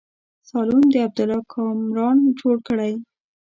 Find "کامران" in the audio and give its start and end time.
1.53-2.17